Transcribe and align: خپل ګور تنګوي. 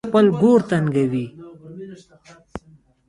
خپل 0.09 0.25
ګور 0.41 0.61
تنګوي. 0.69 1.25